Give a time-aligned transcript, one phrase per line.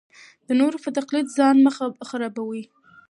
[0.47, 1.71] د نورو په تقلید ځان مه
[2.09, 2.63] خرابوئ.